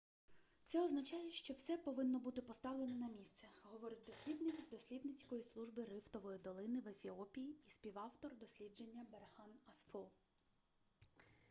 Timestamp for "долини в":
6.39-6.87